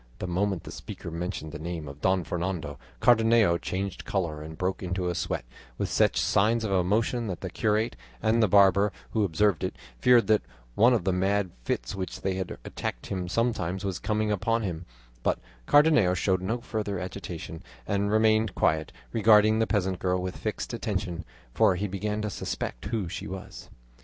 The 0.17 0.25
moment 0.25 0.63
the 0.63 0.71
speaker 0.71 1.11
mentioned 1.11 1.51
the 1.51 1.59
name 1.59 1.87
of 1.87 2.01
Don 2.01 2.23
Fernando, 2.23 2.79
Cardenio 2.99 3.59
changed 3.61 4.03
colour 4.03 4.41
and 4.41 4.57
broke 4.57 4.81
into 4.81 5.09
a 5.09 5.13
sweat, 5.13 5.45
with 5.77 5.89
such 5.89 6.19
signs 6.19 6.63
of 6.63 6.71
emotion 6.71 7.27
that 7.27 7.41
the 7.41 7.51
curate 7.51 7.95
and 8.19 8.41
the 8.41 8.47
barber, 8.47 8.91
who 9.11 9.23
observed 9.23 9.63
it, 9.63 9.75
feared 9.99 10.25
that 10.25 10.41
one 10.73 10.93
of 10.95 11.03
the 11.03 11.13
mad 11.13 11.51
fits 11.65 11.93
which 11.93 12.21
they 12.21 12.35
heard 12.35 12.57
attacked 12.65 13.05
him 13.13 13.27
sometimes 13.29 13.85
was 13.85 13.99
coming 13.99 14.31
upon 14.31 14.63
him; 14.63 14.87
but 15.21 15.37
Cardenio 15.67 16.15
showed 16.15 16.41
no 16.41 16.61
further 16.61 16.97
agitation 16.99 17.61
and 17.87 18.09
remained 18.11 18.55
quiet, 18.55 18.91
regarding 19.13 19.59
the 19.59 19.67
peasant 19.67 19.99
girl 19.99 20.19
with 20.19 20.35
fixed 20.35 20.73
attention, 20.73 21.25
for 21.53 21.75
he 21.75 21.87
began 21.87 22.23
to 22.23 22.29
suspect 22.31 22.85
who 22.85 23.07
she 23.07 23.27
was. 23.27 23.69